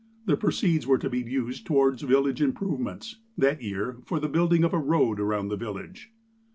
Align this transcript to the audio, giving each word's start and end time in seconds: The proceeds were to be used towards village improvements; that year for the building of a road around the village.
The 0.25 0.35
proceeds 0.35 0.87
were 0.87 0.97
to 0.97 1.11
be 1.11 1.19
used 1.21 1.67
towards 1.67 2.01
village 2.01 2.41
improvements; 2.41 3.17
that 3.37 3.61
year 3.61 3.97
for 4.03 4.19
the 4.19 4.27
building 4.29 4.63
of 4.63 4.73
a 4.73 4.79
road 4.79 5.19
around 5.19 5.49
the 5.49 5.55
village. 5.57 6.11